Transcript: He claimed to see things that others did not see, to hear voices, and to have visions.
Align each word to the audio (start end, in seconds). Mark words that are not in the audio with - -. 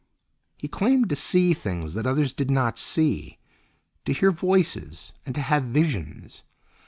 He 0.57 0.67
claimed 0.67 1.09
to 1.09 1.15
see 1.15 1.53
things 1.53 1.93
that 1.93 2.07
others 2.07 2.33
did 2.33 2.49
not 2.49 2.79
see, 2.79 3.37
to 4.05 4.13
hear 4.13 4.31
voices, 4.31 5.13
and 5.27 5.35
to 5.35 5.41
have 5.41 5.63
visions. 5.65 6.41